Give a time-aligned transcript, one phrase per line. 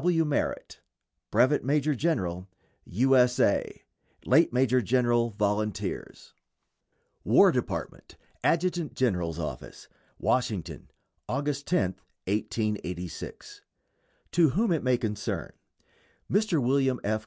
[0.00, 0.24] W.
[0.24, 0.80] MERRITT,
[1.30, 2.48] Brevet Major General
[2.86, 3.14] U.
[3.14, 3.38] S.
[3.38, 3.82] A.
[4.24, 6.32] Late Major General Volunteers.
[7.22, 10.88] WAR DEPARTMENT, ADJUTANT GENERAL'S OFFICE, WASHINGTON,
[11.28, 13.60] August 10, 1886.
[14.32, 15.52] To whom it may concern:
[16.32, 16.62] Mr.
[16.62, 17.18] William F.